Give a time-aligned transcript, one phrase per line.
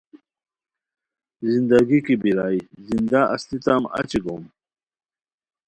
[1.51, 4.43] زندگی کی بیرائے کی زندہ استیتام اچی گوم